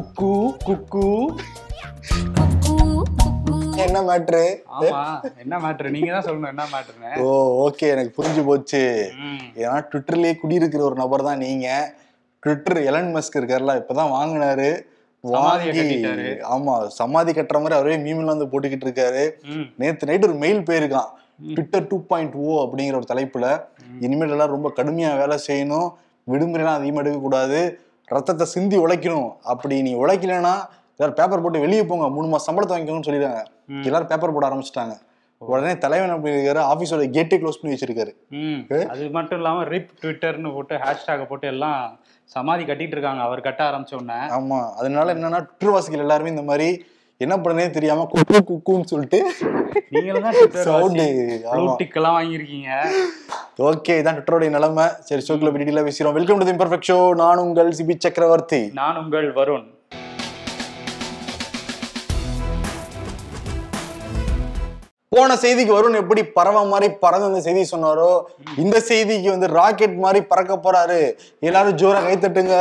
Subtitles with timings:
[0.00, 0.34] குக்கு
[0.66, 1.06] குக்கு.
[3.84, 4.42] என்ன மேட்ரு
[4.76, 5.00] ஆமா
[5.42, 7.26] என்ன மேட்ரு நீங்க தான் சொல்லணும் என்ன மேட்ருன்னு ஓ
[7.64, 8.80] ஓகே எனக்கு புரிஞ்சு போச்சு.
[9.62, 11.66] ஏன்னா ட்விட்டர்லயே குடியிருக்கிற ஒரு நபர் தான் நீங்க.
[12.42, 14.70] ட்விட்டர் எலன் மஸ்க் இருக்கார்ல இப்பதான் வாங்கினாரு.
[15.24, 16.28] வாங்கி கட்டிட்டாரு.
[16.54, 19.24] ஆமா சமாதி கட்டுற மாதிரி அவரே மீம்ல வந்து போட்டுக்கிட்டு இருக்காரு.
[19.82, 21.10] நேத்து நைட் ஒரு மெயில் போயிருக்கான்.
[21.56, 23.46] ட்விட்டர் டூ பாயிண்ட் ஓ அப்படிங்கிற ஒரு தலைப்புல
[24.06, 25.88] இனிமேல் எல்லாம் ரொம்ப கடுமையா வேலை செய்யணும்.
[26.26, 27.60] விடுமுறைலாம் அதிகமா எடுக்க கூடாது
[28.14, 29.30] ரத்தத்தை சிந்தி உழைக்கணும்.
[29.52, 30.54] அப்படி நீ உழைக்கலைன்னா
[30.96, 32.06] எல்லாரும் பேப்பர் போட்டு வெளியே போங்க.
[32.16, 33.42] மூணு மாசம் சம்பளத்தை வாங்கிக்கணும்னு சொல்லிடுறாங்க
[33.88, 34.94] எல்லாரும் பேப்பர் போட ஆரம்பிச்சிட்டாங்க.
[35.38, 38.12] உடனே தலைவன் அப்படி இருக்காரு ஆபீஸோட கேட்டே க்ளோஸ் பண்ணி வச்சிருக்காரு.
[38.86, 43.22] அது மட்டும் இல்லாம ரிப் ட்விட்டர்னு போட்டு ஹேஷ்டாக போட்டு எல்லாம் சமாதி கட்டிட்டு இருக்காங்க.
[43.22, 44.18] அவர் கட்ட ஆரம்பிச்ச உடனே.
[44.38, 44.58] ஆமா.
[44.80, 46.68] அதனால என்னன்னா ட்விட்டர் வாசிகள் எல்லாருமே இந்த மாதிரி
[47.24, 49.18] என்ன பண்ணனே தெரியாம குக்கு குக்குன்னு சொல்லிட்டு
[49.94, 50.26] நீங்களும்
[52.14, 52.68] வாங்கியிருக்கீங்க.
[53.70, 54.86] ஓகே இதான் ட்விட்டரோட நிலைமை.
[55.08, 58.62] சரி ஷோக்கில் டீட்டெயிலாக பேசுகிறோம் வெல்கம் டு இம்பர்ஃபெக்ட் ஷோ நான் உங்கள் சிபி சக்கரவர்த்தி.
[58.80, 59.68] நான் உங்கள் வருண்.
[65.14, 68.10] போன செய்திக்கு வருண் எப்படி பறவை மாதிரி பறந்து அந்த செய்தி சொன்னாரோ
[68.64, 71.00] இந்த செய்திக்கு வந்து ராக்கெட் மாதிரி பறக்க போறாரு.
[71.48, 72.58] எல்லாரும் ஜோரா கை தட்டுங்க.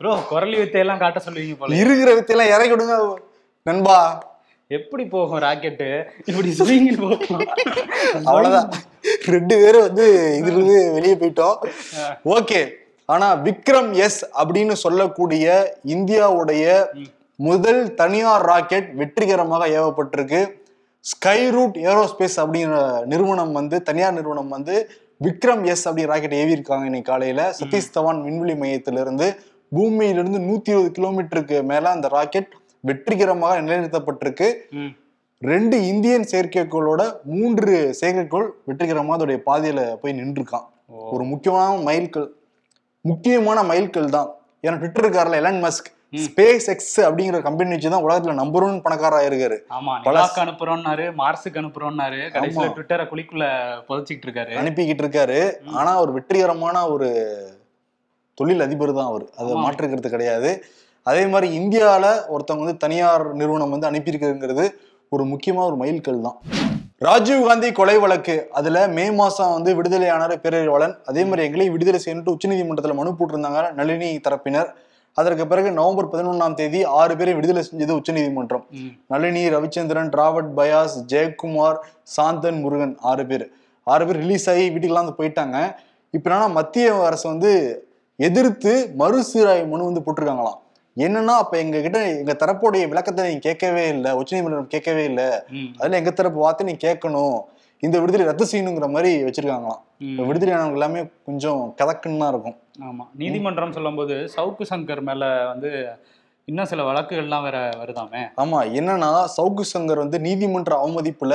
[0.00, 1.76] ப்ரோ குரலி வித்தையெல்லாம் காட்ட சொல்லுவீங்க போல.
[1.82, 2.96] இருக்கிற வித்தையெல்லாம் இறக்கி விடுங்க.
[3.68, 3.98] நண்பா.
[4.66, 6.04] எப்படி போகும் ராக்கெட்டு?
[6.24, 7.42] இப்படி ஸ்விங்கில் போகும்.
[8.24, 8.70] அவ்வளவுதான்.
[9.24, 10.06] ரெண்டு பேரும் வந்து
[10.38, 11.56] இதுல இருந்து வெளியே போயிட்டோம்.
[12.24, 12.68] ஓகே.
[13.04, 16.86] ஆனா விக்ரம் எஸ் அப்படின்னு சொல்லக்கூடிய இந்தியாவுடைய
[17.36, 20.40] முதல் தனியார் ராக்கெட் வெற்றிகரமாக ஏவப்பட்டிருக்கு.
[21.00, 24.90] ஸ்கை ரூட் ஏரோஸ்பேஸ் அப்படிங்கிற நிறுவனம் வந்து தனியார் நிறுவனம் வந்து
[25.24, 27.54] விக்ரம் எஸ் அப்படிங்கிற ராக்கெட் ஏவி இருக்காங்க இன்னைக்கு காலையில.
[27.60, 29.28] சதீஷ் தவான் விண்வெளி மையத்திலிருந்து
[29.68, 32.50] பூமியிலிருந்து நூத்தி இருபது கிலோமீட்டருக்கு மேல அந்த ராக்கெட்
[32.84, 34.48] வெற்றிகரமாக நிலைநிறுத்தப்பட்டிருக்கு.
[35.42, 37.02] ரெண்டு இந்தியன் செயற்கைக்கோளோட
[37.36, 40.66] மூன்று செயற்கைக்கோள் வெற்றிகரமாக அதோடைய பாதையில போய் நின்றுருக்கான்.
[41.14, 42.28] ஒரு முக்கியமான மைல்கல்
[43.04, 44.28] முக்கியமான மைல்கல் தான்.
[44.64, 45.88] ஏன்னா ட்விட்டர் இருக்கார்ல எலன் மஸ்க்
[46.24, 49.56] ஸ்பேஸ் எக்ஸ் அப்படிங்கிற கம்பெனி வச்சு தான் உலகத்துல நம்பர் ஒன் பணக்காரா இருக்காரு.
[49.76, 53.46] ஆமா நிலாக்கு அனுப்புறோம்னாரு மார்ஸுக்கு அனுப்புறோம்னாரு கடைசியில ட்விட்டரை குழிக்குள்ள
[53.88, 54.52] புதைச்சிட்டு இருக்காரு.
[54.62, 55.38] அனுப்பிக்கிட்டு இருக்காரு.
[55.78, 57.08] ஆனா ஒரு வெற்றிகரமான ஒரு
[58.38, 59.26] தொழில் அதிபர் தான் அவர்.
[59.38, 59.56] அதை.
[59.64, 60.50] மாற்றுக்கிறது கிடையாது.
[61.06, 64.66] அதே மாதிரி இந்தியால ஒருத்தவங்க வந்து தனியார் நிறுவனம் வந்து அனுப்பியிருக்குங்கிறது
[65.14, 66.36] ஒரு முக்கியமான ஒரு மைல்கல் தான்.
[67.06, 72.34] ராஜீவ் காந்தி கொலை வழக்கு அதுல மே மாசம் வந்து விடுதலையானார் பேரறிவாளன் அதே மாதிரி எங்களையும் விடுதலை செய்யணும்னு
[72.36, 74.70] உச்சநீதிமன்றத்துல மனு போட்டிருந்தாங்க நளினி தரப்பினர்.
[75.18, 78.64] அதற்கு பிறகு நவம்பர் பதினொன்னாம் தேதி ஆறு பேரை விடுதலை செஞ்சது உச்சநீதிமன்றம்.
[79.12, 81.78] நளினி ரவிச்சந்திரன் ராபர்ட் பயாஸ் ஜெயக்குமார்
[82.14, 83.46] சாந்தன் முருகன் ஆறு பேர்.
[83.86, 85.56] ஆறு பேர் ரிலீஸ் ஆகி வீட்டுக்கெல்லாம் வந்து போயிட்டாங்க.
[86.16, 87.52] இப்போ என்னன்னா மத்திய அரசு வந்து
[88.28, 90.58] எதிர்த்து மறுசீராய்வு மனு வந்து போட்டிருக்காங்களாம்.
[90.96, 95.28] என்னன்னா அப்ப எங்க கிட்ட எங்க தரப்புடைய விளக்கத்தை நீங்க கேட்கவே இல்லை உச்சநீதிமன்றம் கேட்கவே இல்லை.
[95.80, 97.38] அதுல எங்க தரப்பு வார்த்தை நீ கேட்கணும்.
[97.82, 99.80] இந்த விடுதலை ரத்து செய்யணுங்கிற மாதிரி வச்சிருக்காங்களாம்.
[100.28, 102.56] விடுதலையானவங்க எல்லாமே கொஞ்சம் கதக்குன்னு தான் இருக்கும்.
[102.88, 103.04] ஆமா.
[103.22, 105.70] நீதிமன்றம் சொல்லும்போது சவுக்கு சங்கர் மேல வந்து
[106.48, 108.22] இன்னும் சில வழக்குகள்லாம் வேற வருதாமே?
[108.42, 108.60] ஆமா.
[108.80, 111.34] என்னன்னா சவுக்கு சங்கர் வந்து நீதிமன்ற அவமதிப்புல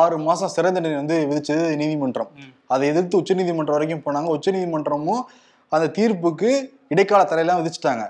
[0.00, 2.30] ஆறு மாசம் சிறை தண்டனை வந்து விதிச்சது நீதிமன்றம்.
[2.74, 4.30] அதை எதிர்த்து உச்சநீதிமன்றம் வரைக்கும் போனாங்க.
[4.36, 5.22] உச்சநீதிமன்றமும்
[5.72, 6.50] அந்த தீர்ப்புக்கு
[6.94, 8.04] இடைக்கால தடையெல்லாம் விதிச்சிட்டாங்க.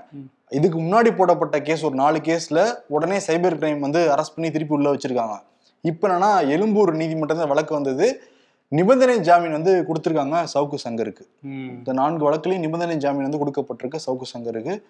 [0.51, 4.93] இதுக்கு முன்னாடி போடப்பட்ட கேஸ் ஒரு நாலு கேஸ்ல உடனே சைபர் கிரைம் வந்து அரெஸ்ட் பண்ணி திருப்பி உள்ள
[4.93, 5.35] வச்சிருக்காங்க.
[5.81, 8.21] இப்ப என்னன்னா எழும்பூர் நீதிமன்றத்தில் வழக்கு வந்தது.
[8.67, 11.25] நிபந்தனை ஜாமீன் வந்து கொடுத்துருக்காங்க சவுக்கு சங்கருக்கு.
[11.43, 14.81] இந்த நான்கு வழக்குலையும் நிபந்தனை ஜாமீன் வந்து கொடுக்கப்பட்டிருக்கு சவுக்கு சங்கருக்கு.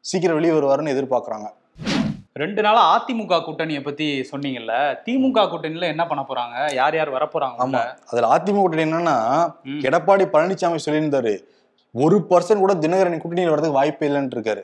[0.00, 1.48] சீக்கிரம் வெளியே வருவாருன்னு எதிர்பார்க்கறாங்க.
[2.32, 4.74] ரெண்டு நாளா அதிமுக கூட்டணியை பத்தி சொன்னீங்கல்ல.
[5.06, 6.74] திமுக கூட்டணியில என்ன பண்ண போறாங்க?
[6.74, 7.58] யார் யார் வர போறாங்க?
[7.58, 7.82] ஆமா?
[8.10, 9.16] அதுல அதிமுக கூட்டணி என்னன்னா.
[9.88, 11.34] எடப்பாடி பழனிசாமி சொல்லியிருந்தாரு.
[11.94, 14.62] ஒரு பர்சன்ட் கூட தினகரன் கூட்டணியில் வரதுக்கு வாய்ப்பே இல்லைன்னு இருக்காரு.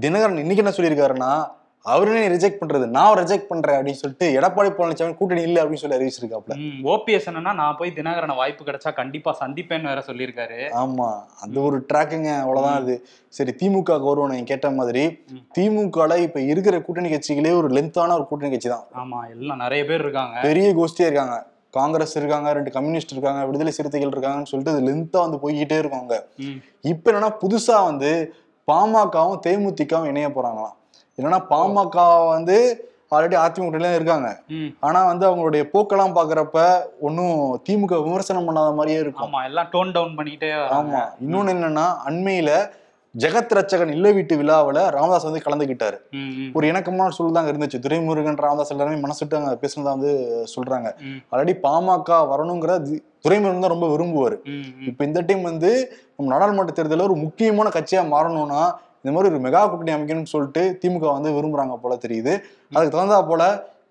[0.00, 1.46] தினகரன் இன்னைக்கு என்ன சொல்லியிருக்காருன்னா
[1.84, 6.54] அவரே ரிஜெக்ட் பண்றது நான் ரிஜெக்ட் பண்றேன் அப்படின்னு சொல்லிட்டு எடப்பாடி பழனிசாமி கூட்டணி இல்லை அப்படின்னு சொல்லி அறிவிச்சிருக்காப்ல.
[6.82, 10.58] ஓபிஎஸ் என்னன்னா நான் போய் தினகரனை வாய்ப்பு கிடைச்சா கண்டிப்பா சந்திப்பேன்னு வேற சொல்லியிருக்காரு.
[10.74, 11.08] ஆமா.
[11.40, 13.06] அந்த ஒரு ட்ராக்குங்க அவ்வளவுதான் அது.
[13.28, 15.04] சரி திமுக கௌரவம் நீங்க கேட்ட மாதிரி.
[15.58, 18.86] திமுகல இப்ப இருக்கிற கூட்டணி கட்சிகளே ஒரு லென்த்தான ஒரு கூட்டணி கட்சி தான்.
[18.94, 20.40] ஆமா எல்லாம் நிறைய பேர் இருக்காங்க.
[20.40, 21.46] பெரிய கோஷ்டியா இருக்காங்க.
[21.78, 26.14] காங்கிரஸ் இருக்காங்க ரெண்டு கம்யூனிஸ்ட் இருக்காங்க விடுதலை சிறுத்தைகள் இருக்காங்கன்னு சொல்லிட்டு அது லென்த்தா வந்து போய்கிட்டே இருக்காங்க.
[26.92, 28.10] இப்ப என்னன்னா புதுசா வந்து
[28.68, 30.76] பாமகவும் தேமுதிகவும் இணைய போறாங்களாம்
[31.18, 31.96] என்னன்னா பாமக
[32.34, 32.56] வந்து
[33.16, 34.28] ஆல்ரெடி அதிமுக இருக்காங்க.
[34.86, 36.58] ஆனா வந்து அவங்களுடைய போக்கெல்லாம் பாக்குறப்ப
[37.06, 37.36] ஒன்னும்
[37.66, 40.74] திமுக விமர்சனம் பண்ணாத மாதிரியே இருக்கும் ஆமா எல்லாம் டோன் டவுன் வராங்க.
[40.78, 42.50] ஆமா இன்னொன்னு என்னன்னா அண்மையில
[43.16, 45.42] ஜெகத் ரட்சகன் இல்ல வீட்டு விழாவுல ராமதாஸ் வந்து
[46.16, 47.78] ம், ஒரு இணக்கமான சூழல் தாங்க இருந்துச்சு.
[47.84, 50.10] துரைமுருகன் ராமதாஸ் எல்லாருமே மனசுட்டு அங்க பேசுனதா வந்து
[50.54, 50.88] சொல்றாங்க.
[51.32, 52.72] ஆல்ரெடி பாமக வரணுங்கிற
[53.24, 54.36] துரைமுருகன் தான் ரொம்ப விரும்புவாரு.
[54.88, 55.70] இப்ப இந்த டைம் வந்து
[56.10, 58.60] நம்ம நாடாளுமன்ற தேர்தலில் ஒரு முக்கியமான கட்சியா மாறணும்னா
[58.98, 62.32] இந்த மாதிரி ஒரு மெகா கூட்டணி அமைக்கணும்னு சொல்லிட்டு திமுக வந்து விரும்புறாங்க போல தெரியுது.
[62.72, 63.42] அதுக்கு தகுந்தா போல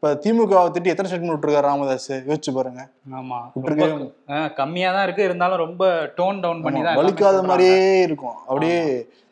[0.05, 2.11] இப்ப இப்ப திமுக திட்டி எத்தனை ஸ்டேட்மெண்ட் விட்டுருக்காரு ராமதாஸ்?
[2.27, 2.81] யோசிச்சு பாருங்க.
[3.19, 3.37] ஆமா.
[4.59, 5.23] கம்மியா தான் இருக்கு.
[5.29, 5.83] இருந்தாலும் ரொம்ப
[6.17, 7.39] டோன் டவுன் பண்ணி தான் வலிக்காத.
[7.51, 8.35] மாதிரியே இருக்கும்.
[8.47, 8.77] அப்படியே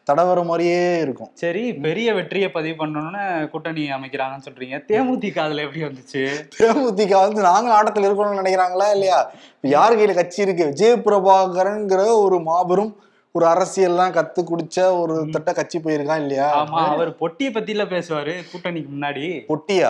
[0.08, 1.30] தடவர மாதிரியே இருக்கும்.
[1.42, 3.22] சரி பெரிய வெற்றியை பதிவு பண்ணணும்னு
[3.52, 4.80] கூட்டணி அமைக்கிறாங்கன்னு சொல்றீங்க.
[4.90, 6.24] தேமுதிக அதுல எப்படி வந்துச்சு?
[6.58, 9.20] தேமுதிக வந்து நாங்க ஆட்டத்துல இருக்கணும்னு நினைக்கிறாங்களா இல்லையா?
[9.76, 10.70] யார் கையில கட்சி இருக்கு?
[10.74, 12.94] விஜய பிரபாகரன்ங்கிற ஒரு மாபெரும்
[13.38, 16.48] ஒரு அரசியல்லாம் கத்து குடிச்ச ஒரு தட்ட கட்சி போயிருக்கான் இல்லையா?
[16.58, 19.24] ஆமா அவர் பொட்டியை பத்தில பேசுவாரு கூட்டணிக்கு முன்னாடி.
[19.52, 19.90] பொட்டியா?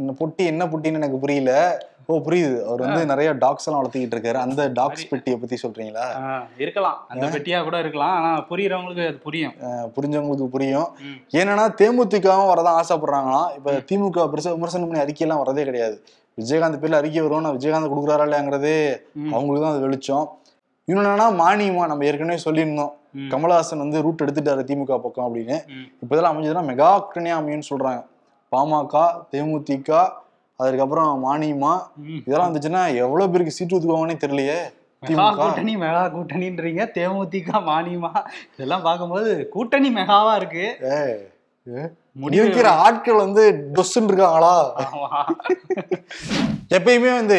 [0.00, 1.52] இந்த பொட்டி என்ன பொட்டின்னு எனக்கு புரியல.
[2.10, 2.58] ஓ புரியுது.
[2.66, 4.38] அவர் வந்து நிறைய டாக்ஸ் எல்லாம் வளர்த்திக்கிட்டு இருக்காரு.
[4.44, 6.06] அந்த டாக்ஸ் பெட்டியை பத்தி சொல்றீங்களா?
[6.64, 6.98] இருக்கலாம்.
[7.12, 8.14] அந்த பெட்டியா கூட இருக்கலாம்.
[8.18, 9.54] ஆனா புரியறவங்களுக்கு அது புரியும்.
[9.96, 10.88] புரிஞ்சவங்களுக்கு புரியும்.
[11.40, 13.50] ஏன்னா தேமுதிகவும் வரதான் ஆசைப்படுறாங்களாம்.
[13.58, 15.96] இப்ப திமுக பெருசா விமர்சனம் பண்ணி அறிக்கையெல்லாம் வரதே கிடையாது.
[16.38, 18.78] விஜயகாந்த் பேர்ல அறிக்கை வரும் நான் விஜயகாந்த் கொடுக்குறாரா இல்லையாங்கிறதே.
[19.36, 20.26] அவங்களுக்கு தான் அது வெளிச்சம்.
[20.88, 22.92] இன்னொன்னு மானியமா நம்ம ஏற்கனவே சொல்லியிருந்தோம்.
[23.32, 25.56] கமலஹாசன் வந்து ரூட் எடுத்துட்டாரு திமுக பக்கம் அப்படின்னு.
[26.02, 28.00] இப்போ இதெல்லாம் அமைஞ்சதுன்னா மெகா கூட்டணியா அமையும்னு சொல்றாங்க.
[28.52, 29.02] பாமக
[29.32, 29.90] தேமுதிக
[30.60, 31.72] அதுக்கப்புறம் மானியமா.
[32.26, 34.58] இதெல்லாம் வந்துச்சுன்னா எவ்வளவு பேருக்கு சீட்டு ஒதுக்குவாங்கன்னே தெரியலையே.
[35.02, 36.84] மெகா கூட்டணி மெகா கூட்டணின்றீங்க.
[36.96, 38.12] தேமுதிக மானியமா?
[38.54, 40.66] இதெல்லாம் பார்க்கும்போது கூட்டணி மெகாவா இருக்கு.
[42.38, 43.42] இருக்கிற ஆட்கள் வந்து
[43.76, 44.54] டொஸ்ன்னு இருக்காங்களா.
[46.76, 47.38] எப்பயுமே வந்து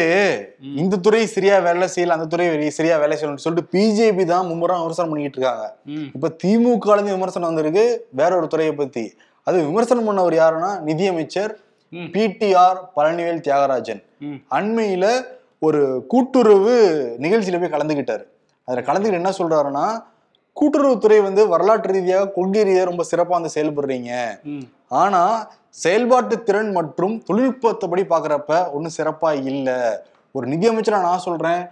[0.82, 2.46] இந்த துறை சரியா வேலை செய்யல அந்த துறை
[2.78, 5.66] சரியா வேலை செய்யணும்னு சொல்லிட்டு பிஜேபி தான் மும்முரம் விமர்சனம் பண்ணிக்கிட்டு இருக்காங்க.
[6.16, 7.84] இப்ப திமுக இருந்து விமர்சனம் வந்திருக்கு
[8.20, 9.04] வேற ஒரு துறையை பத்தி
[9.46, 11.52] அது விமர்சனம் பண்ணவர் யாருன்னா நிதியமைச்சர்.
[12.14, 14.02] பிடிஆர் பழனிவேல் தியாகராஜன்.
[14.56, 15.06] அண்மையில
[15.66, 15.80] ஒரு
[16.12, 16.74] கூட்டுறவு
[17.24, 18.24] நிகழ்ச்சியில போய் கலந்துக்கிட்டாரு
[18.68, 19.86] அதுல கலந்துக்கிட்டு என்ன சொல்றாருன்னா
[20.60, 24.12] கூட்டுறவுத்துறை வந்து வரலாற்று ரீதியாக கொள்கை ரீதியாக ரொம்ப சிறப்பா வந்து செயல்படுறீங்க.
[25.02, 25.22] ஆனா
[25.84, 29.68] செயல்பாட்டு திறன் மற்றும் தொழில்நுட்பத்தைப்படி பாக்குறப்ப ஒன்றும் சிறப்பா இல்ல.
[30.34, 31.62] ஒரு நிதியமைச்சரா நான் சொல்றேன்.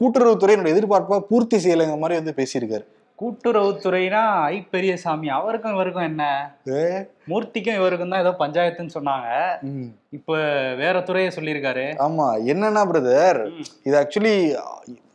[0.00, 2.84] கூட்டுறவுத்துறை என்னோட எதிர்பார்ப்பை பூர்த்தி செய்யலைங்க மாதிரி வந்து பேசியிருக்காரு.
[3.18, 4.22] கூட்டுறவுத்துறைனா
[4.54, 6.22] ஐ பெரியசாமி அவருக்கும் இவருக்கும் என்ன?
[7.30, 9.28] மூர்த்திக்கும் இவருக்கும் தான் ஏதோ பஞ்சாயத்துன்னு சொன்னாங்க.
[10.18, 10.38] இப்ப
[10.82, 11.86] வேற துறையை சொல்லியிருக்காரு.
[12.06, 12.26] ஆமா.
[12.52, 13.40] என்னன்னா பிரதர்.
[13.88, 14.34] இது ஆக்சுவலி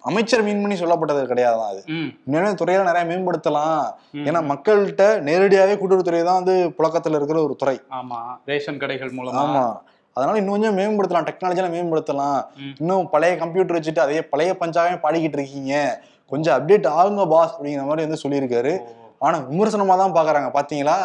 [0.08, 1.84] அமைச்சர் மீன் பண்ணி சொல்லப்பட்டது கிடையாதுதான் அது.
[1.88, 2.10] ம்.
[2.26, 3.84] உண்மையான துறையில நிறைய மேம்படுத்தலாம்.
[4.14, 7.82] ஏன்னா மக்கள்கிட்ட நேரடியாவே கூட்டுறவுத்துறை தான் வந்து புழக்கத்துல இருக்கிற ஒரு துறை.
[7.90, 8.20] ஆமா.
[8.46, 9.42] ரேஷன் கடைகள் மூலமா.
[9.44, 9.78] ஆமா.
[10.14, 11.28] அதனால இன்னும் கொஞ்சம் மேம்படுத்தலாம்.
[11.28, 12.46] டெக்னாலஜிலாம் மேம்படுத்தலாம்.
[12.80, 16.04] இன்னும் பழைய கம்ப்யூட்டர் வச்சுட்டு அதே பழைய பஞ்சாவே பாடிக்கிட்டு இருக்கீங்க.
[16.28, 18.80] கொஞ்சம் அப்டேட் ஆகுங்க பாஸ் அப்படிங்கிற மாதிரி வந்து சொல்லியிருக்காரு.
[19.20, 20.60] ஆனா விமர்சனமா தான் பாக்குறாங்க.
[20.60, 20.98] பாத்தீங்களா.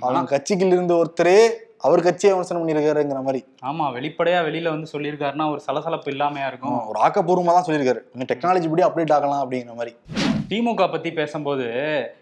[0.00, 3.44] அவங்க கட்சிக்குள்ள இருந்த ஒருத்தரே அவர் கட்சியை விமர்சனம் பண்ணியிருக்காருங்கிற மாதிரி.
[3.64, 6.86] ஆமா வெளிப்படையா வெளியில வந்து சொல்லியிருக்காருன்னா ஒரு சலசலப்பு இல்லாமையா இருக்கும்.
[6.86, 8.00] ஒரு ஆக்கப்பூர்வமா தான் சொல்லியிருக்காரு.
[8.12, 9.96] கொஞ்சம் டெக்னாலஜி படி அப்டேட் ஆகலாம் அப்படிங்கிற மாதிரி.
[10.48, 11.66] திமுக பத்தி பேசும்போது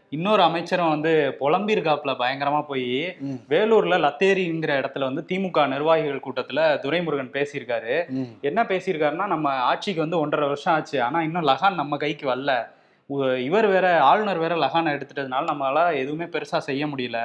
[0.09, 3.17] இன்னொரு அமைச்சரும் வந்து புலம்பியிருக்காப்புல பயங்கரமா போய்.
[3.49, 7.95] வேலூர்ல லத்தேரிங்கிற இடத்துல வந்து திமுக நிர்வாகிகள் கூட்டத்துல துரைமுருகன் பேசியிருக்காரு.
[8.41, 11.03] என்ன பேசியிருக்காருன்னா நம்ம ஆட்சிக்கு வந்து ஒன்றரை வருஷம் ஆச்சு.
[11.03, 12.75] ஆனா இன்னும் லகான் நம்ம கைக்கு வரல.
[13.47, 17.19] இவர் வேற ஆளுநர் வேற லகானை எடுத்துட்டதுனால நம்மளால எதுவுமே பெருசா செய்ய முடியல.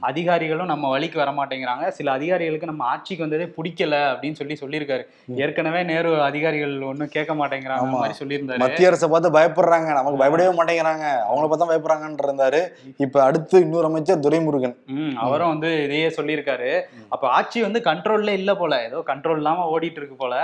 [0.00, 1.84] அதிகாரிகளும் நம்ம வழிக்கு வர மாட்டேங்கிறாங்க.
[1.88, 5.04] சில அதிகாரிகளுக்கு நம்ம ஆட்சிக்கு வந்ததே பிடிக்கல அப்படின்னு சொல்லி சொல்லியிருக்காரு.
[5.44, 7.88] ஏற்கனவே நேரு அதிகாரிகள் ஒன்றும் கேட்க மாட்டேங்கிறாங்க.
[7.94, 8.62] மாதிரி சொல்லியிருந்தாரு.
[8.64, 9.88] மத்திய அரசை பார்த்து பயப்படுறாங்க.
[10.00, 11.06] நமக்கு பயப்படவே மாட்டேங்கிறாங்க.
[11.28, 12.62] அவங்கள பார்த்தா பயப்படுறாங்கன்னு இருந்தாரு.
[12.96, 14.76] இப்ப அடுத்து இன்னொரு அமைச்சர் துரைமுருகன்.
[15.16, 16.72] அவரும் வந்து இதையே சொல்லியிருக்காரு.
[17.08, 18.82] அப்ப ஆட்சி வந்து கண்ட்ரோல்ல இல்ல போல.
[18.84, 20.34] ஏதோ கண்ட்ரோல் இல்லாம ஓடிட்டு இருக்கு போல.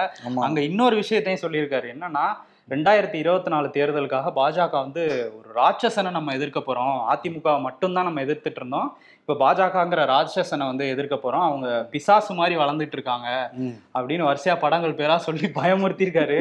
[0.49, 1.88] அங்க இன்னொரு விஷயத்தையும் சொல்லியிருக்காரு.
[1.96, 2.26] என்னன்னா
[2.70, 6.97] ரெண்டாயிரத்தி இருபத்தி நாலு தேர்தலுக்காக பாஜக வந்து ஒரு ராட்சசனை நம்ம எதிர்க்க போறோம்.
[7.12, 8.97] அதிமுக மட்டும்தான் நம்ம எதிர்த்துட்டு இருந்தோம்.
[9.26, 11.44] இப்ப பாஜகங்கிற ராட்சசனை வந்து எதிர்க்க போறோம்.
[11.49, 13.50] அவங்க பிசாசு மாதிரி வளர்ந்துட்டு இருக்காங்க.
[13.94, 16.38] அப்படின்னு வரிசையா படங்கள் பேரா சொல்லி பயமுறுத்திருக்காரு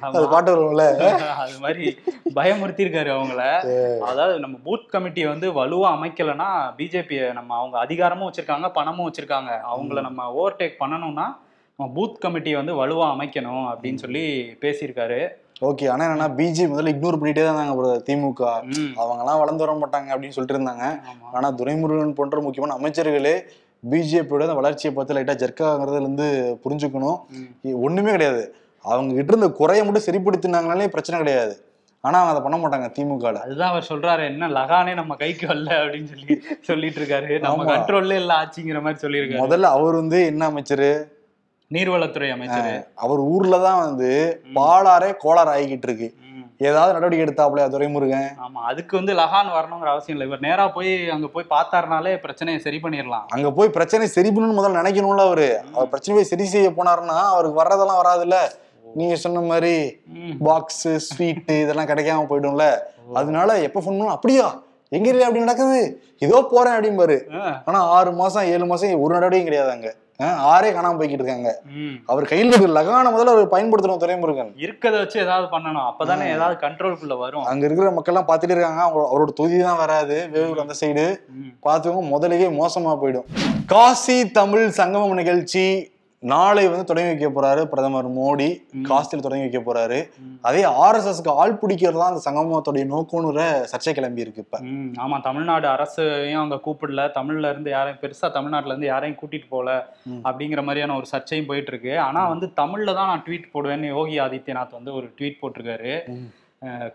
[0.00, 0.28] அது ஆமா.
[0.30, 0.84] பாட்டு வரும்ல?
[1.44, 1.98] அது மாதிரி
[2.34, 3.42] பயமுறுத்திருக்காரு அவங்கள.
[4.00, 9.52] அதாவது நம்ம பூத் கமிட்டியை வந்து வலுவா அமைக்கலைன்னா பிஜேபி நம்ம அவங்க அதிகாரமும் வச்சிருக்காங்க பணமும் வச்சிருக்காங்க.
[9.74, 11.26] அவங்கள நம்ம ஓவர்டேக் பண்ணணும்னா
[11.82, 15.28] பூத் கமிட்டியை வந்து வலுவா அமைக்கணும் அப்படின்னு சொல்லி பேசியிருக்காரு.
[15.60, 18.62] ஓகே ஆனா என்னன்னா பிஜே முதல்ல இக்னோர் பண்ணிட்டே தான் இருந்தாங்க திமுக.
[18.62, 20.84] ம், அவங்க எல்லாம் வளர்ந்து வர மாட்டாங்க அப்படின்னு சொல்லிட்டு இருந்தாங்க.
[20.84, 21.32] ஆமா.
[21.32, 23.40] ஆனா துரைமுருகன் போன்ற முக்கியமான அமைச்சர்களே
[23.90, 27.20] பிஜேபியோட வளர்ச்சியை பார்த்து லைட்டா ஜர்க்காங்கிறதுல இருந்து புரிஞ்சுக்கணும்.
[27.30, 27.68] ம்.
[27.68, 28.54] இ- ஒண்ணுமே கிடையாது.
[28.82, 31.56] அவங்க கிட்ட இருந்த குறைய மட்டும் சரிப்படுத்தினாங்கனாலே பிரச்சனை கிடையாது.
[32.00, 33.34] ஆனா அதை பண்ண மாட்டாங்க திமுகல.
[33.34, 37.40] அதுதான் அவர் சொல்றாரு என்ன லகானே நம்ம கைக்கு வரல அப்படின்னு சொல்லி சொல்லிட்டு இருக்காரு.
[37.40, 37.76] நம்ம.
[37.76, 39.38] கண்ட்ரோல்ல இல்ல ஆச்சுங்கிற மாதிரி சொல்லியிருக்காரு.
[39.38, 41.14] முதல்ல அவர் வந்து என்ன அமைச்சரு?
[41.74, 42.68] நீர்வளத்துறை அமைச்சர்.
[43.04, 44.10] அவர் ஊர்ல தான் வந்து
[44.58, 46.08] பாலாரே கோளாறு ஆகிக்கிட்டு இருக்கு.
[46.68, 48.28] ஏதாவது நடவடிக்கை எடுத்தாப்லையா துரைமுருகன்?
[48.44, 50.26] ஆமா அதுக்கு வந்து லகான் வரணுங்கிற அவசியம் இல்லை.
[50.28, 53.26] இவர் நேரா போய் அங்க போய் பார்த்தாருனாலே பிரச்சனையை சரி பண்ணிடலாம்.
[53.36, 55.48] அங்க போய் பிரச்சனை சரி பண்ணணும்னு முதல்ல நினைக்கணும்ல அவரு.
[55.74, 58.38] அவர் பிரச்சனை போய் சரி செய்ய போனாருன்னா அவருக்கு வர்றதெல்லாம் வராதுல்ல.
[58.98, 59.74] நீங்க சொன்ன மாதிரி.
[60.48, 62.66] பாக்ஸ் ஸ்வீட் இதெல்லாம் கிடைக்காம போயிடும்ல.
[63.14, 64.46] அதனால எப்ப ஃபோன் பண்ணாலும் அப்படியா?
[64.88, 66.02] எங்க இல்லையா அப்படி நடக்குது?
[66.18, 67.40] ஏதோ போறேன் அப்படிம்பாரு.
[67.40, 69.94] ஆ, ஆனா ஆறு மாசம் ஏழு மாசம் ஒரு நடவடிக்கையும் கிடையாது அங்க.
[70.22, 71.60] ஆறே காணாம போய்கிட்டு இருக்காங்க.
[72.06, 75.90] அவர் கையில் இருக்கிற லகான முதல்ல அவர் பயன்படுத்தணும் துறைமுருகன் இருக்கதை வச்சு ஏதாவது பண்ணணும்.
[75.90, 77.44] அப்பதானே ஏதாவது கண்ட்ரோல்குள்ள வரும்.
[77.44, 78.82] அங்க இருக்கிற மக்கள் எல்லாம் பாத்துட்டு இருக்காங்க.
[78.82, 80.28] அவங்க- அவரோட தொகுதி தான் வராது.
[80.28, 81.16] வேலூர் அந்த சைடு.
[81.62, 83.24] பார்த்தவங்க முதலையே மோசமா போயிடும்.
[83.66, 85.94] காசி தமிழ் சங்கமம் நிகழ்ச்சி
[86.30, 88.46] நாளை வந்து தொடங்கி வைக்க போறாரு பிரதமர் மோடி.
[88.88, 89.98] காசியில் தொடங்கி வைக்க போறாரு.
[90.48, 94.60] அதே ஆர்எஸ்எஸ்க்கு ஆள் பிடிக்கிறது தான் அந்த சங்கமத்துடைய நோக்கம்னு சர்ச்சை கிளம்பி இருக்கு இப்ப.
[95.04, 97.04] ஆமா தமிழ்நாடு அரசையும் அங்க கூப்பிடல.
[97.18, 99.68] தமிழ்ல இருந்து யாரையும் பெருசா தமிழ்நாட்டுல இருந்து யாரையும் கூட்டிட்டு போல.
[100.28, 104.78] அப்படிங்கிற மாதிரியான ஒரு சர்ச்சையும் போயிட்டு இருக்கு ஆனா வந்து தமிழ்ல தான் நான் ட்வீட் போடுவேன்னு யோகி ஆதித்யநாத்
[104.80, 105.94] வந்து ஒரு ட்வீட் போட்டிருக்காரு.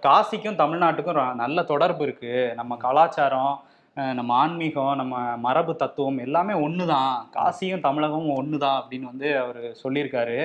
[0.05, 2.31] காசிக்கும் தமிழ்நாட்டுக்கும் நல்ல தொடர்பு இருக்கு.
[2.59, 3.53] நம்ம கலாச்சாரம்
[3.95, 7.15] நம்ம ஆன்மீகம் நம்ம மரபு தத்துவம் எல்லாமே ஒண்ணுதான்.
[7.33, 10.37] காசியும் தமிழகமும் ஒண்ணுதான் அப்படின்னு வந்து அவர் சொல்லியிருக்காரு.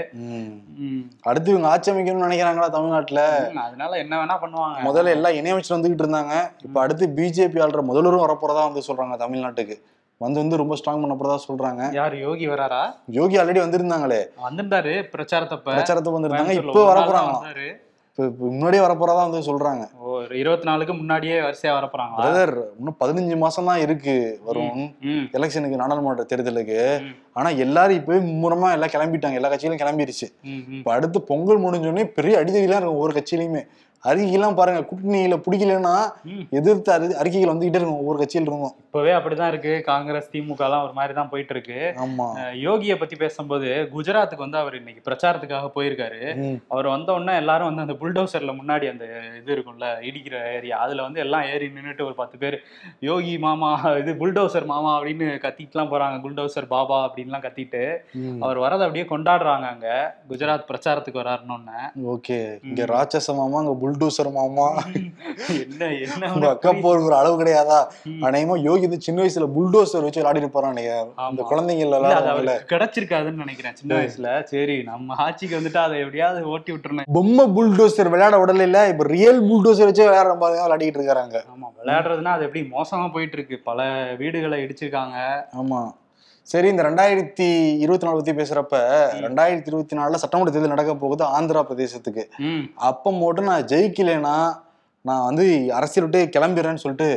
[1.22, 3.52] அடுத்து இவங்க ஆட்சி அமைக்கணும்னு நினைக்கிறாங்களா தமிழ்நாட்டுல?
[3.56, 4.80] அதனால என்ன வேணா பண்ணுவாங்க.
[4.84, 6.50] முதல்ல எல்லாம் இணையமைச்சு வந்துகிட்டு இருந்தாங்க.
[6.62, 9.78] இப்ப அடுத்து பிஜேபி ஆள்ற முதல்வரும் வரப்போறதா வந்து சொல்றாங்க தமிழ்நாட்டுக்கு.
[10.18, 11.92] வந்து வந்து ரொம்ப ஸ்ட்ராங் பண்ண போறதா சொல்றாங்க.
[11.92, 12.94] யார் யோகி வராரா?
[13.06, 14.20] யோகி ஆல்ரெடி வந்திருந்தாங்களே.
[14.50, 15.74] வந்திருந்தாரு பிரச்சாரத்தப்ப.
[15.78, 16.50] பிரச்சாரத்துக்கு வந்திருந்தாங்க.
[16.50, 17.00] இப்போ வர
[18.18, 19.82] முன்னாடியே வரப்போறதா வந்து சொல்றாங்க.
[20.42, 24.14] இருபத்தி நாலுக்கு முன்னாடியே வரிசையா வரப்போறாங்களா பிரதர் இன்னும் பதினஞ்சு மாசம் தான் இருக்கு
[24.46, 24.80] வரும்.
[25.38, 26.78] எலெக்ஷனுக்கு நாடாளுமன்ற தேர்தலுக்கு.
[27.38, 29.38] ஆனா எல்லாரும் இப்பவே மும்முரமா எல்லாம் கிளம்பிட்டாங்க.
[29.40, 30.28] எல்லா கட்சியிலும் கிளம்பிடுச்சு.
[30.78, 33.62] இப்ப அடுத்து பொங்கல் முடிஞ்சோடனே பெரிய அடிதடிலாம் இருக்கும் ஒவ்வொரு கட்சியிலுமே
[34.04, 34.80] அறிக்கைலாம் பாருங்க.
[34.88, 35.94] கூட்டணியில பிடிக்கலன்னா.
[36.58, 38.00] எதிர்த்து அறி அறிக்கைகள் வந்துகிட்டே இருக்கும்.
[38.00, 39.72] ஒவ்வொரு கட்சியில இருந்தும் இப்பவே அப்படிதான் இருக்கு.
[39.88, 42.26] காங்கிரஸ் திமுக எல்லாம் ஒரு மாதிரி தான் போயிட்டு இருக்கு ஆமா
[42.64, 46.20] யோகியை பத்தி பேசும்போது குஜராத்துக்கு வந்து அவர் இன்னைக்கு பிரச்சாரத்துக்காக போயிருக்காரு.
[46.70, 49.06] அவர் வந்த உடனே எல்லாரும் வந்து அந்த புல்டோசர்ல முன்னாடி அந்த
[49.40, 52.58] இது இருக்கும்ல இடிக்கிற ஏரியா அதுல வந்து எல்லாம் ஏறி நின்னுட்டு ஒரு பத்து பேர்
[53.02, 56.16] யோகி மாமா இது புல்டோசர் மாமா அப்படின்னு கத்திட்டுலாம் போறாங்க.
[56.24, 57.82] புல்டோசர் பாபா அப்படின்லாம் கத்திட்டு.
[58.44, 59.88] அவர் வரதை அப்படியே கொண்டாடுறாங்க அங்க.
[60.30, 61.54] குஜராத் பிரச்சாரத்துக்கு வராருன்னு
[62.14, 62.38] ஓகே.
[62.68, 64.66] இங்க ராட்சச மாமா அங்க புல்டூசர் மாமா
[65.56, 67.78] என்ன என்ன உங்க அக்கா ஒரு அளவு கிடையாதா.
[68.26, 70.84] அநேகமா யோகி வந்து சின்ன வயசுல புல்டோசர் வச்சு விளையாடிட்டு போறான் அந்த
[71.24, 71.46] ஆமா.
[71.50, 74.28] குழந்தைங்க இல்ல, அது எல்லாம் அவருக்கு கிடைச்சிருக்காதுன்னு நினைக்கிறேன் சின்ன வயசுல.
[74.52, 77.10] சரி நம்ம ஆட்சிக்கு வந்துட்டு அதை எப்படியாவது ஓட்டி விட்டுறணும்.
[77.18, 81.38] பொம்மை புல்டோசர் விளையாட விடல இல்ல இப்ப ரியல் புல்டோசர் வச்சு விளையாடுற பாருங்க விளையாடிட்டு இருக்காங்க.
[81.54, 83.58] ஆமா விளையாடுறதுன்னா அது எப்படி மோசமா போயிட்டு இருக்கு?
[83.64, 83.80] பல
[84.22, 85.16] வீடுகளை இடிச்சிருக்காங்க.
[85.62, 85.80] ஆமா.
[86.50, 87.46] சரி இந்த ரெண்டாயிரத்தி
[87.84, 88.76] இருபத்தி நாலு பத்தி பேசுறப்ப
[89.24, 92.24] ரெண்டாயிரத்தி இருபத்தி நாலுல சட்டமன்ற தேர்தல் நடக்க போகுது ஆந்திரா பிரதேசத்துக்கு.
[92.88, 94.36] அப்ப மட்டும் நான் ஜெயிக்கலைன்னா
[95.08, 95.46] நான் வந்து
[95.78, 97.10] அரசியல் விட்டு கிளம்பிடுறேன்னு சொல்லிட்டு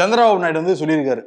[0.00, 1.22] சந்திரபாபு நாயுடு வந்து சொல்லியிருக்காரு.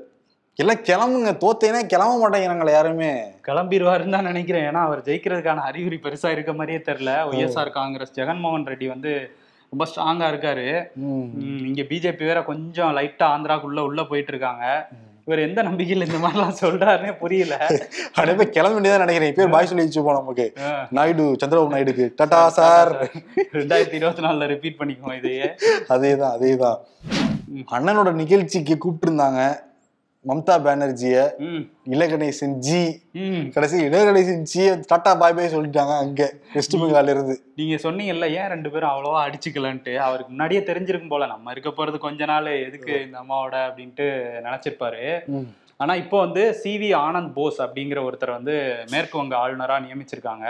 [0.61, 1.31] எல்லாம் கிளம்புங்க.
[1.43, 3.11] தோத்தேன்னா கிளம்ப மாட்டேங்கிறாங்களே யாருமே.
[3.47, 4.67] கிளம்பிடுவாருன்னு தான் நினைக்கிறேன்.
[4.69, 7.13] ஏன்னா அவர் ஜெயிக்கிறதுக்கான அறிகுறி பெருசா இருக்க மாதிரியே தெரியல.
[7.29, 9.11] ஒய்எஸ்ஆர் காங்கிரஸ் ஜெகன்மோகன் ரெட்டி வந்து
[9.73, 10.67] ரொம்ப ஸ்ட்ராங்கா இருக்காரு.
[11.69, 14.65] இங்க பிஜேபி வேற கொஞ்சம் லைட்டா ஆந்திராக்குள்ள உள்ள போயிட்டு இருக்காங்க.
[15.27, 17.55] இவர் எந்த நம்பிக்கையில இந்த மாதிரிலாம் சொல்றாருன்னே புரியல.
[18.13, 20.45] அப்படியே போய் கிளம்ப வேண்டியதான் நினைக்கிறேன் இப்ப பாய் சொல்லி வச்சுப்போம் நமக்கு.
[20.89, 22.05] நாயுடு சந்திரபாபு நாயுடுக்கு.
[22.15, 22.91] Tata sir.
[23.57, 25.47] ரெண்டாயிரத்தி இருபத்தி நாலுல ரிப்பீட் பண்ணிக்குவோம் இதையே.
[25.89, 26.79] அதேதான் அதேதான்.
[27.75, 29.41] அண்ணனோட நிகழ்ச்சிக்கு கூப்பிட்டு இருந்தாங்க
[30.27, 31.17] மம்தா பானர்ஜிய
[31.47, 31.61] ம்.
[31.95, 32.79] இலகணேசன் ஜி.
[33.55, 36.21] கடைசி Ilaganesan ji tata bye bye சொல்லிட்டாங்க அங்க
[36.53, 37.35] வெஸ்ட் பெங்கால்ல இருந்து.
[37.55, 39.93] நீங்க சொன்னீங்கல்ல ஏன் ரெண்டு பேரும் அவ்வளவா அடிச்சுக்கலன்ட்டு?
[40.07, 44.07] அவருக்கு முன்னாடியே தெரிஞ்சிருக்கும் போல நம்ம இருக்க போறது கொஞ்ச நாள் எதுக்கு இந்த அம்மாவோட அப்படின்ட்டு
[44.47, 45.05] நினைச்சிருப்பாரு.
[45.77, 48.53] ஆனா இப்போ வந்து சிவி ஆனந்த் போஸ் அப்படிங்கிற ஒருத்தர் வந்து
[48.91, 50.45] மேற்கு வங்க ஆளுநரா நியமிச்சிருக்காங்க.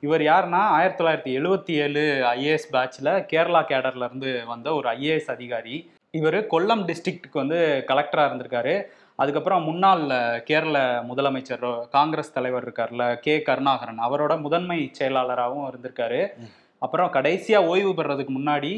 [0.00, 2.04] இவர் யாருன்னா ஆயிரத்தி தொள்ளாயிரத்தி எழுவத்தி ஏழு
[2.34, 5.76] ஐஏஎஸ் பேட்ச்ல கேரளா கேடர்ல இருந்து வந்த ஒரு ஐஏஎஸ் அதிகாரி.
[6.10, 7.58] இவர் கொல்லம் டிஸ்ட்ரிக்ட்டுக்கு வந்து
[7.88, 8.74] கலெக்டரா இருந்திருக்காரு.
[9.18, 10.02] அதுக்கப்புறம் முன்னாள்
[10.42, 13.42] கேரள முதலமைச்சர் காங்கிரஸ் தலைவர் இருக்கார்ல கே.
[13.42, 13.98] கருணாகரன்.
[13.98, 16.20] அவரோட முதன்மை செயலாளராகவும் இருந்திருக்காரு.
[16.78, 18.72] அப்புறம் கடைசியா ஓய்வு பெறதுக்கு முன்னாடி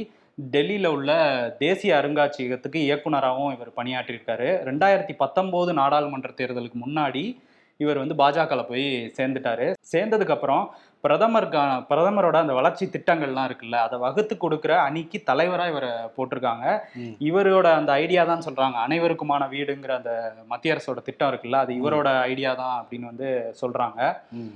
[0.53, 1.11] டெல்லியில உள்ள
[1.59, 4.49] தேசிய அருங்காட்சியகத்துக்கு இயக்குனராகவும் இவர் பணியாற்றியிருக்காரு.
[4.69, 7.25] ரெண்டாயிரத்தி பத்தொம்போது நாடாளுமன்ற தேர்தலுக்கு முன்னாடி
[7.81, 9.67] இவர் வந்து பாஜகவில் போய் சேர்ந்துட்டாரு.
[9.93, 10.65] சேர்ந்ததுக்கு அப்புறம்
[11.05, 16.65] பிரதமருக்கான பிரதமரோட அந்த வளர்ச்சி திட்டங்கள்லாம் இருக்குல்ல அதை வகுத்து கொடுக்குற அணிக்கு தலைவராக இவரை போட்டிருக்காங்க.
[17.29, 20.13] இவரோட அந்த ஐடியா தான் சொல்றாங்க அனைவருக்குமான வீடுங்கிற அந்த
[20.49, 23.31] மத்திய அரசோட திட்டம் இருக்குல்ல அது இவரோட ஐடியா தான் அப்படின்னு வந்து
[23.63, 24.01] சொல்றாங்க
[24.39, 24.53] ம்.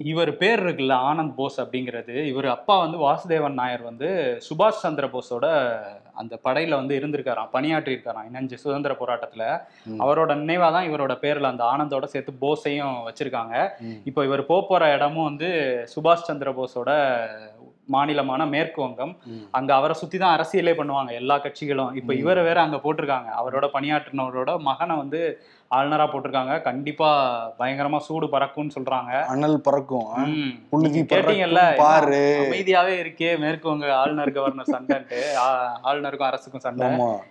[0.00, 4.08] இவர் பேர் இருக்குல்ல ஆனந்த் போஸ் அப்படிங்கிறது இவர் அப்பா வந்து வாசுதேவன் நாயர் வந்து
[4.48, 5.46] சுபாஷ் சந்திர போஸோட
[6.20, 9.44] அந்த படையில வந்து இருந்திருக்காராம் பணியாற்றி இருக்காராம் இணைஞ்சு சுதந்திர போராட்டத்துல.
[10.04, 13.54] அவரோட நினைவா தான் இவரோட பேர்ல அந்த ஆனந்தோட சேர்த்து போஸையும் வச்சிருக்காங்க.
[14.10, 15.50] இப்போ இவர் போற இடமும் வந்து
[15.94, 16.90] சுபாஷ் சந்திர போஸோட
[17.92, 19.16] மாநிலமான மேற்கு வங்கம்.
[19.50, 21.94] அங்க அவரை சுத்தி தான் அரசியலே பண்ணுவாங்க எல்லா கட்சிகளும்.
[21.94, 22.14] இப்போ.
[22.14, 23.30] இவரை வேற அங்க போட்டிருக்காங்க.
[23.42, 25.20] அவரோட பணியாற்றினவரோட மகனை வந்து
[25.70, 26.62] ஆளுநரா போட்டிருக்காங்க.
[26.62, 27.08] கண்டிப்பா
[27.58, 29.24] பயங்கரமா சூடு பறக்கும்னு சொல்றாங்க.
[29.24, 30.06] அனல் பறக்கும்.
[30.72, 32.22] கேட்டீங்கல்ல பாரு.
[32.44, 33.38] அமைதியாவே இருக்கே.
[33.38, 35.20] மேற்கு வங்க ஆளுநர் கவர்னர் சண்டைன்ட்டு.
[35.84, 36.88] ஆளுநருக்கும் அரசுக்கும் சண்டை.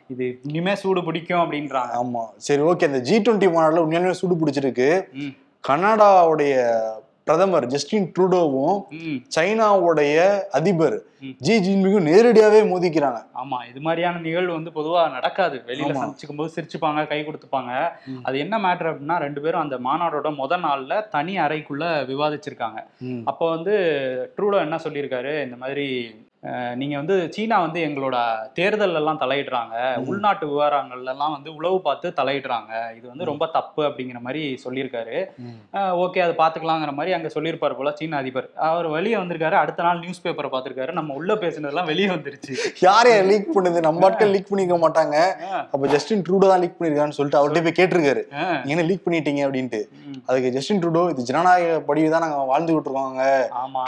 [0.07, 1.95] இது இனிமே சூடு பிடிக்கும் அப்படின்றாங்க.
[2.03, 2.23] ஆமா.
[2.37, 2.87] சரி ஓகே.
[2.89, 4.89] அந்த ஜி டுவெண்ட்டி மாநாடுல உண்மையாலுமே சூடு பிடிச்சிருக்கு.
[5.63, 6.53] கனடாவுடைய
[7.27, 8.77] பிரதமர் ஜஸ்டின் ட்ரூடோவும்
[9.35, 10.15] சைனாவுடைய
[10.59, 10.97] அதிபர்.
[11.45, 13.19] ஜி ஜின்பிங்கும் நேரடியாவே மோதிக்கிறாங்க.
[13.41, 15.57] ஆமா இது மாதிரியான நிகழ்வு வந்து பொதுவா நடக்காது.
[15.69, 15.95] வெளியில.
[16.01, 17.71] சந்திச்சுக்கும் போது சிரிச்சுப்பாங்க கை கொடுத்துப்பாங்க.
[18.27, 22.79] அது என்ன மேட்ரு அப்படின்னா ரெண்டு பேரும் அந்த மாநாடோட முத நாள்ல தனி அறைக்குள்ள விவாதிச்சிருக்காங்க.
[23.31, 23.75] அப்போ வந்து
[24.37, 25.33] ட்ரூடோ என்ன சொல்லியிருக்காரு?
[25.47, 25.87] இந்த மாதிரி
[26.43, 28.17] அஹ், நீங்க வந்து சீனா வந்து எங்களோட
[28.53, 29.75] தேர்தல் எல்லாம் தலையிடுறாங்க.
[30.05, 32.69] உள்நாட்டு விவகாரங்கள்ல எல்லாம் வந்து உளவு பார்த்து தலையிடுறாங்க.
[32.97, 35.15] இது வந்து ரொம்ப தப்பு அப்படிங்கிற மாதிரி சொல்லியிருக்காரு.
[36.03, 38.47] ஓகே அது பாத்துக்கலாங்கிற மாதிரி அங்க சொல்லியிருப்பாரு போல சீன அதிபர்.
[38.67, 40.93] அவர் வெளியே வந்திருக்காரு அடுத்த நாள் நியூஸ் பேப்பரை பார்த்திருக்காரு.
[40.93, 42.53] நம்ம உள்ள பேசுனதெல்லாம் வெளியே வந்துருச்சு.
[42.85, 43.81] யார் யார் லீக் பண்ணுது?
[43.87, 45.15] நம்ம ஆட்கள் லீக் பண்ணிக்க மாட்டாங்க.
[45.73, 48.23] அப்ப ஜஸ்டின் ட்ரூடோ தான் லீக் பண்ணிருக்கான்னு சொல்லிட்டு அவர்கிட்ட போய் கேட்டிருக்காரு.
[48.71, 49.43] என்ன லீக் பண்ணிட்டீங்க?
[49.47, 49.81] அப்படின்ட்டு.
[50.29, 53.25] அதுக்கு ஜஸ்டின் ட்ரூடோ இது ஜனநாயக படி தான் நாங்க வாழ்ந்துகிட்டு இருக்கோங்க.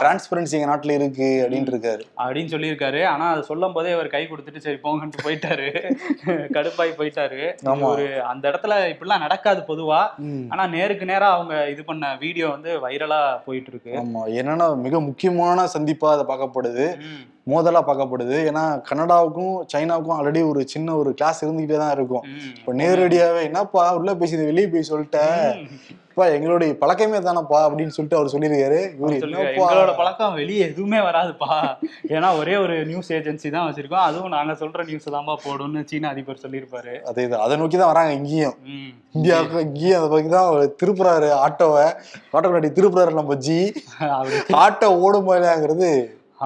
[0.00, 1.30] டிரான்ஸ்பரன்சி எங்க நாட்டுல இருக்கு.
[1.42, 2.04] அப்படின்ட்டு இருக்காரு.
[2.40, 3.00] அப்படின்னு சொல்லியிருக்காரு.
[3.04, 5.68] ஆனா அது சொல்லும் போதே அவர் கை கொடுத்துட்டு சரி போங்கன்ட்டு போயிட்டாரு.
[6.56, 7.40] கடுப்பாய் போயிட்டாரு.
[7.90, 10.00] ஒரு அந்த இடத்துல இப்படிலாம் நடக்காது பொதுவா.
[10.52, 14.22] ஆனா நேருக்கு நேரா அவங்க இது பண்ண வீடியோ வந்து வைரலா போயிட்டு இருக்கு ஆமா.
[14.40, 16.86] என்னன்னா மிக முக்கியமான சந்திப்பா அதை பார்க்கப்படுது.
[17.48, 18.36] மோதலா பார்க்கப்படுது.
[18.50, 22.24] ஏன்னா கனடாவுக்கும் சைனாவுக்கும் ஆல்ரெடி ஒரு சின்ன ஒரு கிளாஸ் இருந்துகிட்டே தான் இருக்கும்.
[22.58, 23.84] இப்ப நேரடியாவே என்னப்பா?
[23.94, 25.48] உள்ள பேசி வெளியே போய் சொல்லிட்டேன்
[26.10, 28.78] இப்ப எங்களுடைய பழக்கமே தானப்பா அப்படின்னு சொல்லிட்டு அவர் சொல்லியிருக்காரு.
[29.00, 31.50] எங்களோட பழக்கம் வெளியே எதுவுமே வராதுப்பா.
[32.14, 34.06] ஏன்னா ஒரே ஒரு நியூஸ் ஏஜென்சி தான் வச்சிருக்கோம்.
[34.08, 36.94] அதுவும் நாங்க சொல்ற நியூஸ் தான்ப்பா போடும்னு சீன அதிபர் சொல்லியிருப்பாரு.
[37.10, 38.56] அதே தான் அதை நோக்கி தான் வராங்க இங்கேயும்.
[39.16, 41.86] இந்தியாவுக்கு இங்கேயும் அதை பத்தி தான் திருப்புறாரு ஆட்டோவை.
[42.34, 43.60] ஆட்டோ முன்னாடி திருப்புறாரு நம்ம ஜி.
[44.64, 45.92] ஆட்டோ ஓடும் போயிலாங்கிறது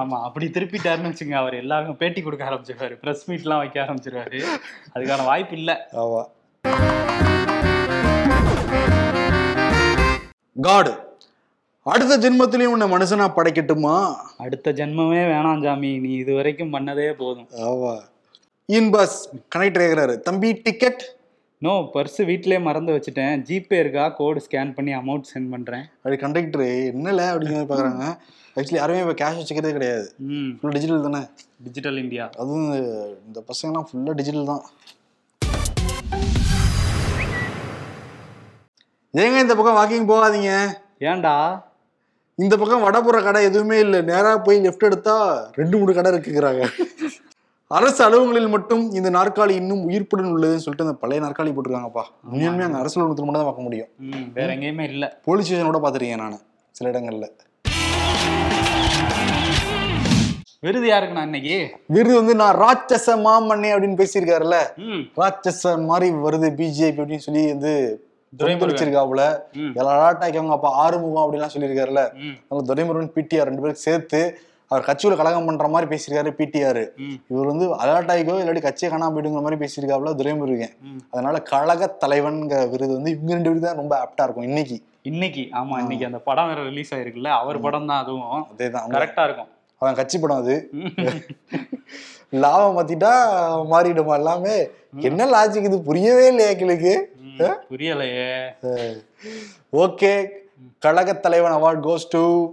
[0.01, 2.95] ஆமா அப்படி திருப்பிட்டாருன்னு வச்சுங்க அவர் எல்லாருக்கும் பேட்டி கொடுக்க ஆரம்பிச்சிருவாரு.
[3.03, 4.41] பிரஸ் மீட்லாம் வைக்க ஆரம்பிச்சிருவாரு.
[4.95, 5.73] அதுக்கான வாய்ப்பு இல்ல.
[6.03, 6.23] ஆமா.
[10.61, 10.91] காடு.
[11.83, 14.15] அடுத்த ஜென்மத்திலையும் உன்னை மனுஷனா படைக்கட்டுமா?
[14.37, 17.47] அடுத்த ஜென்மமே வேணாம் ஜாமி நீ இது வரைக்கும் பண்ணதே போதும்.
[17.57, 18.01] ஆமா
[18.65, 20.19] இன் பஸ் கனெக்டர் கேக்குறாரு.
[20.19, 21.03] தம்பி டிக்கெட்
[21.57, 23.35] நோ பர்ஸ் வீட்டிலே மறந்து வச்சுட்டேன்.
[23.49, 24.09] ஜிபே இருக்கா?
[24.09, 25.85] கோடு ஸ்கேன் பண்ணி அமௌண்ட் சென்ட் பண்றேன்.
[25.97, 28.17] அப்படி கண்டக்டர் என்னல அப்படிங்கிற மாதிரி பாக்குறாங்க.
[28.55, 30.13] ஆக்சுவலி யாருமே இப்போ கேஷ் வச்சுக்கிறதே கிடையாது.
[30.17, 30.59] ம்.
[30.61, 31.21] ஃபுல்லாக டிஜிட்டல் தானே?
[31.63, 32.73] டிஜிட்டல் இந்தியா அதுவும்
[33.27, 34.63] இந்த பசங்கலாம் ஃபுல்லாக டிஜிட்டல் தான்.
[39.21, 40.51] ஏங்க இந்த பக்கம் வாக்கிங் போகாதீங்க.
[41.09, 41.33] ஏன்டா?
[42.43, 43.99] இந்த பக்கம் வடபுற கடை எதுவுமே இல்லை.
[44.09, 45.13] நேரா போய் லெஃப்ட் எடுத்தா
[45.59, 46.63] ரெண்டு மூணு கடை இருக்குங்கிறாங்க.
[47.77, 52.03] அரசு அலுவலகங்களில் மட்டும் இந்த நாற்காலி இன்னும் உயிர்ப்புடன் உள்ளதுன்னு சொல்லிட்டு அந்த பழைய நாற்காலி போட்டிருக்காங்கப்பா.
[52.31, 53.89] உண்மையுமே அங்கே அரசு அலுவலகத்தில் மட்டும் தான் பார்க்க முடியும்.
[54.37, 55.07] வேற எங்கேயுமே இல்ல.
[55.27, 56.41] போலீஸ் ஸ்டேஷனோட பார்த்துருக்கேன் நான்
[56.79, 57.29] சில இடங்கள்ல.
[60.65, 61.57] விருது யாருக்கு நான் இன்னைக்கு?
[61.95, 64.59] விருது வந்து நான் ராட்சச மாமன்னே அப்படின்னு பேசியிருக்காருல்ல.
[65.21, 67.73] ராட்சச மாதிரி வருது பிஜேபி அப்படின்னு சொல்லி வந்து.
[68.65, 69.23] வச்சிருக்காப்புல.
[69.55, 69.71] ம்.
[69.75, 72.03] எல்லாட்டாக்கவங்க அப்ப ஆறுமுகம் அப்படிலாம் சொல்லியிருக்காருல்ல.
[72.41, 74.21] அதனால துரைமுருகன் பிடிஆர் ரெண்டு பேரும் சேர்த்து
[74.71, 76.81] அவர் கட்சியில கலகம் பண்ற மாதிரி பேசியிருக்காரு பிடிஆர்.
[77.31, 80.73] இவர் வந்து அலாட்டாய்க்கோ இல்லாட்டி கட்சியை காணாம போயிடுங்கிற மாதிரி பேசியிருக்காப்புல துரைமுருகன்.
[81.13, 84.77] அதனால கழக தலைவன்கிற விருது வந்து இவங்க ரெண்டு பேரும் தான் ரொம்ப ஆப்டா இருக்கும் இன்னைக்கு.
[85.03, 85.43] இன்னைக்கு.
[85.53, 87.31] ஆமா இன்னைக்கு அந்த படம் வேற ரிலீஸ் ஆயிருக்குல்ல.
[87.41, 88.45] அவர் படம் தான் அதுவும்.
[88.53, 88.87] அதேதான்.
[88.89, 89.49] கரெக்டா இருக்கும்.
[89.81, 90.55] அவன் கட்சி படம் அது.
[92.43, 93.11] லாபம் மாத்திட்டா
[93.71, 94.55] மாறிடுமா எல்லாமே?
[95.01, 95.77] என்ன லாஜிக் இது?
[95.81, 98.53] புரியவே இல்லையா எங்களுக்கு ம், புரியலையே.
[99.73, 100.31] ஓகே
[100.79, 102.51] கழக தலைவன் award goes to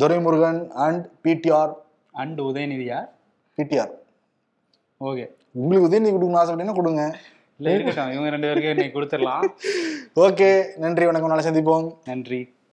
[0.00, 1.72] Duraimurugan and PTR
[2.12, 3.08] and உதயநிதியா
[3.58, 3.92] PTR
[5.00, 5.28] okay.
[5.52, 7.18] உங்களுக்கு உதயநிதி கொடுக்கணும் ஆசைப்பட்டீங்கன்னா கொடுங்க.
[7.58, 8.12] இல்ல இருக்கட்டும்.
[8.12, 9.42] இவங்க ரெண்டு பேருக்கு இன்னைக்கு கொடுத்துடலாம்.
[10.26, 11.28] ஓகே நன்றி வணக்கம்.
[11.28, 11.94] நாளை சந்திப்போம்.
[12.04, 12.57] நன்றி.